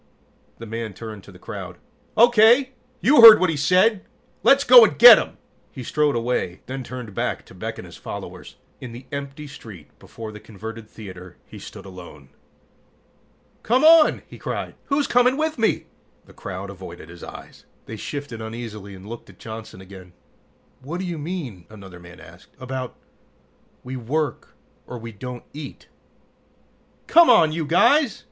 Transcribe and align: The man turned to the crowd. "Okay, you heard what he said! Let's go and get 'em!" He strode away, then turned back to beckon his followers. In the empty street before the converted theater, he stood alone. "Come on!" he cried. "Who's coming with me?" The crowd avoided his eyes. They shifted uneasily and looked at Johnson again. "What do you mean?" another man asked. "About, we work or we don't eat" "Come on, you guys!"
The 0.57 0.65
man 0.65 0.95
turned 0.95 1.23
to 1.25 1.31
the 1.31 1.37
crowd. 1.37 1.77
"Okay, 2.17 2.71
you 3.01 3.21
heard 3.21 3.39
what 3.39 3.51
he 3.51 3.55
said! 3.55 4.03
Let's 4.41 4.63
go 4.63 4.83
and 4.83 4.97
get 4.97 5.19
'em!" 5.19 5.37
He 5.71 5.83
strode 5.83 6.15
away, 6.15 6.61
then 6.65 6.83
turned 6.83 7.13
back 7.13 7.45
to 7.45 7.53
beckon 7.53 7.85
his 7.85 7.97
followers. 7.97 8.55
In 8.79 8.93
the 8.93 9.05
empty 9.11 9.45
street 9.45 9.89
before 9.99 10.31
the 10.31 10.39
converted 10.39 10.89
theater, 10.89 11.37
he 11.45 11.59
stood 11.59 11.85
alone. 11.85 12.29
"Come 13.61 13.83
on!" 13.83 14.23
he 14.25 14.39
cried. 14.39 14.73
"Who's 14.85 15.05
coming 15.05 15.37
with 15.37 15.59
me?" 15.59 15.85
The 16.25 16.33
crowd 16.33 16.71
avoided 16.71 17.09
his 17.09 17.23
eyes. 17.23 17.65
They 17.85 17.95
shifted 17.95 18.41
uneasily 18.41 18.95
and 18.95 19.07
looked 19.07 19.29
at 19.29 19.37
Johnson 19.37 19.81
again. 19.81 20.13
"What 20.81 20.99
do 20.99 21.05
you 21.05 21.19
mean?" 21.19 21.67
another 21.69 21.99
man 21.99 22.19
asked. 22.19 22.55
"About, 22.59 22.95
we 23.83 23.95
work 23.95 24.55
or 24.87 24.97
we 24.97 25.11
don't 25.11 25.43
eat" 25.53 25.89
"Come 27.05 27.29
on, 27.29 27.51
you 27.51 27.67
guys!" 27.67 28.19